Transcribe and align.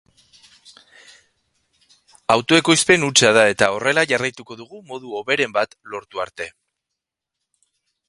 Autoekoizpen 2.37 3.07
hutsa 3.09 3.31
da, 3.41 3.45
eta 3.55 3.71
horrela 3.77 4.07
jarraituko 4.15 4.61
dugu 4.65 4.83
modu 4.91 5.15
hoberen 5.21 5.57
bat 5.61 5.81
lortu 5.95 6.27
arte. 6.29 6.53